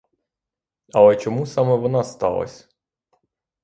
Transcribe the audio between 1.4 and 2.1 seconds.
саме вона